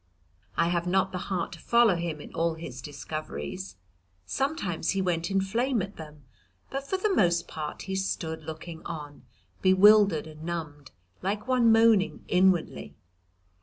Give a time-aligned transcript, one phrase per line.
[0.57, 3.75] I have not the heart to follow him in all his discoveries.
[4.25, 6.23] Sometimes he went in flame at them,
[6.71, 9.21] but for the most part he stood looking on,
[9.61, 10.89] bewildered and numbed,
[11.21, 12.95] like one moaning inwardly.